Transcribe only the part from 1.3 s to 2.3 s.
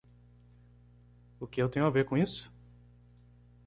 O que eu tenho a ver com